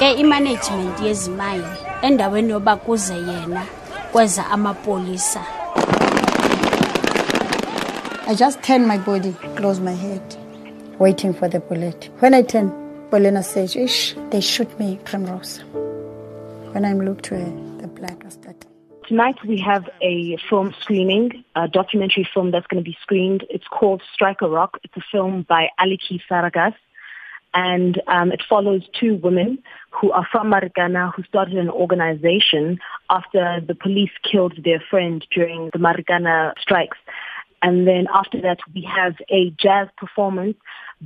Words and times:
ke 0.00 0.12
imanagement 0.12 1.00
yezimali 1.00 1.64
endaweni 2.02 2.50
yoba 2.50 2.76
kuze 2.76 3.14
yena 3.14 3.66
kweza 4.12 4.46
amapolisa 4.46 5.40
I 8.26 8.34
just 8.34 8.62
turn 8.62 8.86
my 8.86 8.96
body, 8.96 9.32
close 9.56 9.80
my 9.80 9.92
head, 9.92 10.22
waiting 11.00 11.34
for 11.34 11.48
the 11.48 11.58
bullet. 11.58 12.08
When 12.20 12.32
I 12.32 12.42
turn, 12.42 12.70
Paulina 13.10 13.42
says, 13.42 13.74
Ish, 13.74 14.14
they 14.30 14.40
shoot 14.40 14.78
me, 14.78 15.00
Primrose. 15.04 15.64
When 16.72 16.84
I 16.84 16.92
look 16.92 17.22
to 17.22 17.34
her, 17.34 17.52
the 17.80 17.88
blood 17.88 18.22
was 18.22 18.34
starting. 18.34 18.70
Tonight 19.08 19.34
we 19.44 19.58
have 19.58 19.90
a 20.00 20.36
film 20.48 20.72
screening, 20.80 21.44
a 21.56 21.66
documentary 21.66 22.28
film 22.32 22.52
that's 22.52 22.68
going 22.68 22.82
to 22.82 22.88
be 22.88 22.96
screened. 23.02 23.44
It's 23.50 23.66
called 23.66 24.00
Strike 24.14 24.42
a 24.42 24.48
Rock. 24.48 24.78
It's 24.84 24.96
a 24.96 25.02
film 25.10 25.44
by 25.48 25.70
Aliki 25.80 26.20
Saragas. 26.30 26.74
And 27.52 28.00
um, 28.06 28.30
it 28.30 28.42
follows 28.48 28.82
two 28.98 29.16
women 29.16 29.58
who 29.90 30.12
are 30.12 30.26
from 30.30 30.50
Marikana 30.52 31.12
who 31.14 31.22
started 31.24 31.56
an 31.58 31.68
organization 31.68 32.78
after 33.08 33.60
the 33.66 33.74
police 33.74 34.10
killed 34.30 34.54
their 34.64 34.82
friend 34.90 35.24
during 35.34 35.70
the 35.72 35.78
Marikana 35.78 36.52
strikes. 36.60 36.98
And 37.62 37.86
then 37.86 38.06
after 38.14 38.40
that, 38.42 38.58
we 38.74 38.88
have 38.96 39.14
a 39.28 39.50
jazz 39.58 39.88
performance 39.96 40.56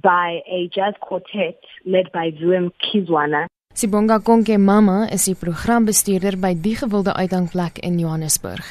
by 0.00 0.40
a 0.46 0.68
jazz 0.68 0.94
quartet 1.00 1.58
led 1.84 2.12
by 2.12 2.30
Zuem 2.32 2.70
Kizwana. 2.82 3.46
Sibonga 3.74 4.20
Konke 4.20 4.56
Mama 4.58 5.08
is 5.10 5.24
die 5.24 5.34
programbestuurder 5.34 6.38
by 6.38 6.54
die 6.54 6.76
gewilde 6.78 7.14
uithangplek 7.18 7.78
in 7.78 7.98
Johannesburg. 7.98 8.62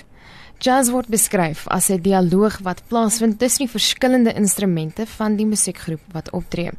Jazz 0.64 0.94
word 0.96 1.10
beskryf 1.12 1.66
as 1.68 1.90
'n 1.92 2.00
dialoog 2.00 2.62
wat 2.64 2.84
plaasvind 2.88 3.36
tussen 3.40 3.66
die 3.66 3.74
verskillende 3.74 4.32
instrumente 4.34 5.06
van 5.06 5.36
die 5.36 5.46
musiekgroep 5.46 6.00
wat 6.14 6.32
optree. 6.32 6.72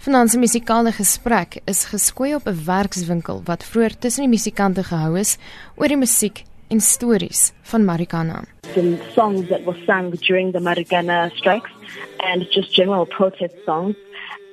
Vanaand 0.00 0.30
se 0.30 0.38
musikale 0.38 0.92
gesprek 0.92 1.60
is 1.64 1.84
geskoei 1.84 2.34
op 2.34 2.48
'n 2.48 2.64
werkswinkel 2.66 3.42
wat 3.44 3.64
vroeër 3.64 3.98
tussen 3.98 4.22
die 4.22 4.34
musikante 4.36 4.82
gehou 4.82 5.18
is 5.18 5.38
oor 5.76 5.88
die 5.88 5.96
musiek 5.96 6.42
en 6.70 6.80
stories 6.80 7.52
van 7.62 7.84
Marikana. 7.84 8.42
The 8.74 8.98
songs 9.14 9.48
that 9.48 9.64
were 9.64 9.78
sung 9.86 10.10
during 10.26 10.52
the 10.52 10.60
Marikana 10.60 11.30
strikes 11.34 11.70
and 12.18 12.52
just 12.52 12.74
general 12.74 13.06
protest 13.06 13.54
songs. 13.64 13.94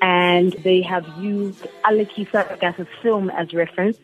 And 0.02 0.53
they 0.64 0.83
have 0.83 1.05
used 1.20 1.67
Aleki 1.81 2.28
Saragas's 2.30 2.88
film 3.02 3.30
as 3.30 3.52
reference. 3.53 3.98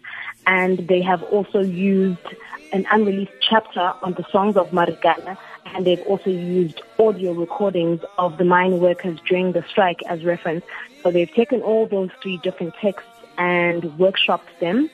And 0.46 0.88
they 0.88 1.02
have 1.02 1.24
also 1.24 1.62
used 1.62 2.28
an 2.72 2.86
unreleased 2.92 3.32
chapter 3.50 3.94
on 4.02 4.14
the 4.14 4.26
songs 4.32 4.58
of 4.58 4.72
Marikana. 4.72 5.38
And 5.74 5.86
they've 5.86 6.02
also 6.02 6.30
used 6.30 6.82
audio 7.00 7.34
recordings 7.34 8.02
of 8.18 8.38
the 8.38 8.44
mine 8.44 8.80
workers 8.80 9.20
during 9.28 9.54
the 9.54 9.64
strike 9.70 10.02
as 10.08 10.24
reference. 10.24 10.66
So 11.02 11.12
they've 11.12 11.32
taken 11.32 11.62
all 11.62 11.88
those 11.88 12.10
three 12.22 12.38
different 12.38 12.74
texts 12.82 13.10
and 13.38 13.84
workshopped 13.98 14.60
them 14.60 14.90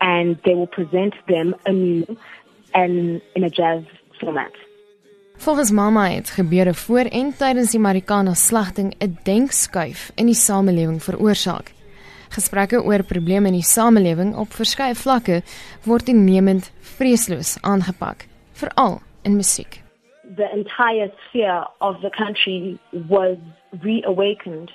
and 0.00 0.38
they 0.44 0.54
will 0.54 0.66
present 0.66 1.14
them 1.28 1.54
anew 1.66 2.04
and 2.74 3.22
in 3.34 3.44
a 3.44 3.50
jazz 3.50 3.82
format. 4.20 4.52
Volgens 5.36 5.70
Mama 5.70 6.08
het 6.08 6.30
gebeure 6.30 6.74
voor 6.74 6.98
en 6.98 7.34
tydens 7.36 7.70
die 7.70 7.80
Marikana 7.80 8.34
slagting 8.34 8.94
'n 8.98 9.18
denkskuif 9.22 10.10
in 10.14 10.26
die 10.26 10.34
samelewing 10.34 11.02
veroorsaak. 11.02 11.72
Gesprekke 12.34 12.82
oor 12.82 13.04
probleme 13.06 13.46
in 13.46 13.58
die 13.58 13.66
samelewing 13.66 14.34
op 14.34 14.54
verskeie 14.58 14.94
vlakke 14.98 15.42
word 15.86 16.10
vreesloos 16.96 17.58
aangepak, 17.62 18.26
veral 18.52 19.00
in 19.22 19.36
musiek. 19.36 19.82
The 20.36 20.50
entire 20.52 21.12
sphere 21.28 21.66
of 21.80 22.00
the 22.00 22.10
country 22.10 22.78
was 23.08 23.36
reawakened 23.82 24.70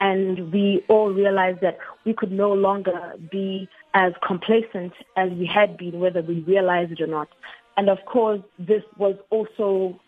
and 0.00 0.52
we 0.52 0.82
all 0.88 1.12
realized 1.12 1.60
that 1.60 1.78
we 2.04 2.12
could 2.12 2.32
no 2.32 2.52
longer 2.52 3.14
be 3.30 3.68
as 3.94 4.12
complacent 4.26 4.92
as 5.16 5.30
we 5.32 5.46
had 5.46 5.76
been, 5.76 6.00
whether 6.00 6.22
we 6.22 6.40
realized 6.40 6.92
it 6.92 7.00
or 7.00 7.06
not. 7.06 7.28
And 7.76 7.88
of 7.88 7.98
course, 8.06 8.40
this 8.58 8.82
was 8.98 9.16
also 9.30 10.00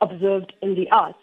observed 0.00 0.52
in 0.62 0.74
the 0.74 0.90
arts. 0.90 1.18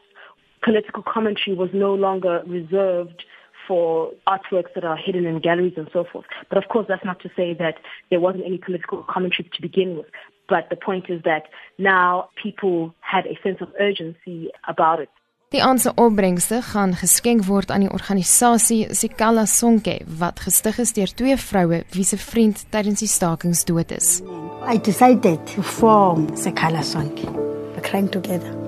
Political 0.64 1.04
commentary 1.04 1.56
was 1.56 1.70
no 1.74 1.94
longer 1.94 2.44
reserved 2.48 3.24
for 3.68 4.12
artworks 4.28 4.74
that 4.76 4.84
are 4.84 4.98
hidden 4.98 5.26
in 5.26 5.40
galleries 5.40 5.74
and 5.78 5.88
so 5.94 6.04
forth. 6.04 6.26
But 6.50 6.58
of 6.58 6.70
course, 6.70 6.88
that's 6.88 7.06
not 7.06 7.20
to 7.22 7.30
say 7.36 7.54
that 7.56 7.76
there 8.10 8.20
wasn't 8.20 8.46
any 8.46 8.58
political 8.58 9.04
commentary 9.04 9.50
to 9.56 9.62
begin 9.62 9.98
with. 9.98 10.08
But 10.50 10.70
the 10.70 10.76
point 10.76 11.10
is 11.10 11.22
that 11.24 11.44
now 11.78 12.30
people 12.42 12.94
had 13.00 13.26
a 13.26 13.36
sense 13.44 13.62
of 13.62 13.70
urgency 13.80 14.50
about 14.68 15.00
it. 15.00 15.10
Die 15.54 15.62
aanse 15.62 15.92
opbrengste 15.96 16.62
gaan 16.66 16.96
geskenk 16.98 17.46
word 17.46 17.70
aan 17.72 17.86
die 17.86 17.92
organisasie 17.92 18.88
Sikhala 18.90 19.46
Sonke 19.46 20.00
wat 20.18 20.42
gestig 20.42 20.80
is 20.82 20.96
deur 20.98 21.14
twee 21.14 21.38
vroue 21.38 21.84
wie 21.94 22.08
se 22.10 22.18
vriend 22.18 22.66
tydens 22.74 23.06
die 23.06 23.12
stakings 23.12 23.62
dood 23.70 23.94
is. 23.94 24.24
I 24.66 24.82
decided 24.82 25.46
to 25.54 25.62
form 25.62 26.28
Sikhala 26.34 26.82
Sonke. 26.82 27.30
We're 27.30 27.86
crying 27.86 28.10
together. 28.10 28.64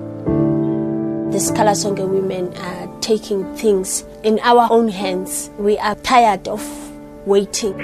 the 1.36 1.42
Sikhala 1.42 1.74
Sonke 1.74 2.08
women 2.08 2.54
are 2.56 3.00
taking 3.00 3.44
things 3.56 4.04
in 4.26 4.40
our 4.42 4.66
own 4.70 4.88
hands. 4.88 5.50
We 5.58 5.78
are 5.78 5.94
tired 5.94 6.48
of 6.48 6.62
waiting. 7.26 7.78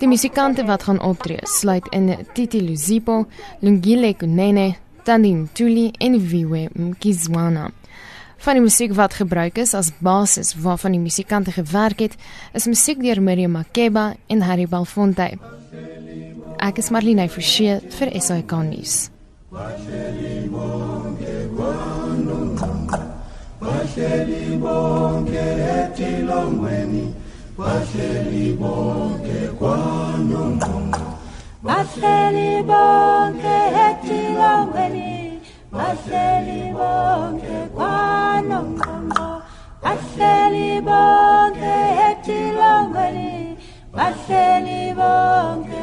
Die 0.00 0.08
musikante 0.08 0.64
wat 0.64 0.82
gaan 0.82 1.00
optree 1.00 1.38
sluit 1.42 1.86
in 1.90 2.16
Titi 2.32 2.62
Luzipo, 2.64 3.26
Lungile 3.60 4.14
Kunene, 4.16 4.76
Tandin 5.02 5.48
Tuli 5.52 5.90
en 5.98 6.20
Viwe 6.20 6.68
Mkizwana. 6.72 7.70
Van 8.36 8.54
die 8.54 8.62
musiek 8.62 8.92
wat 8.96 9.14
gebruik 9.14 9.58
is 9.58 9.74
as 9.74 9.92
basis 9.98 10.54
waarvan 10.60 10.96
die 10.96 11.00
musikante 11.00 11.52
gewerk 11.52 11.98
het, 12.04 12.16
is 12.52 12.66
musiek 12.66 13.00
deur 13.00 13.22
Miriam 13.22 13.56
Makeba 13.56 14.14
en 14.26 14.44
Harry 14.44 14.66
Balfonte. 14.66 15.30
Ek 16.56 16.78
is 16.80 16.90
Marlene 16.90 17.28
Forsie 17.28 17.80
vir 17.98 18.16
SAK 18.20 18.58
nuus. 18.64 19.06
Bahleli 23.96 24.58
bonke 24.60 25.44
etilongweni 25.76 27.04
bahleli 27.58 28.52
bonke 28.60 29.38
kwanongqongqo. 29.58 31.06
Bahleli 31.64 32.50
bonke 32.70 33.56
etilongweni 33.86 35.40
bahleli 35.72 36.62
bonke 36.76 37.56
kwanongqongqo. 37.76 39.28
Bahleli 39.82 40.70
bonke 40.88 41.76
etilongweni 42.08 43.56
bahleli 43.96 44.80
bonke 44.98 45.75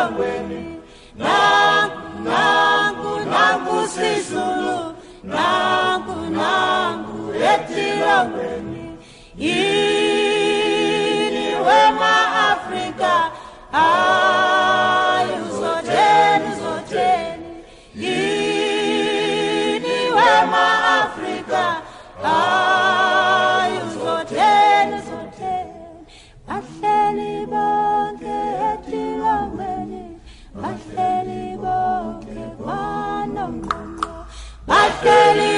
etilongweni 0.00 0.80
nangu 1.16 2.24
nangu 2.24 3.20
nangu 3.30 3.88
sisulu 3.88 4.94
nangu 5.24 6.30
nangu 6.30 7.34
etilongweni 7.52 8.98
yini 9.36 10.34
wema 11.66 12.12
afrika 12.52 13.12
ayu 13.72 14.09
bahleli 35.04 35.49